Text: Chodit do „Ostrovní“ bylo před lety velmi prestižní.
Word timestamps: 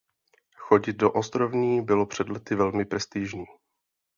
Chodit 0.55 0.93
do 0.97 1.11
„Ostrovní“ 1.13 1.81
bylo 1.81 2.05
před 2.05 2.29
lety 2.29 2.55
velmi 2.55 2.85
prestižní. 2.85 3.45